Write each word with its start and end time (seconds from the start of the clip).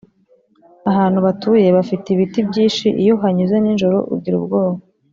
Ahantu 0.89 1.19
batuye 1.25 1.67
bafite 1.77 2.05
ibiti 2.11 2.39
byishi 2.49 2.87
iyo 3.01 3.11
uhanyuze 3.17 3.55
ninjoro 3.59 3.97
ugira 4.15 4.35
ubwoba 4.41 4.77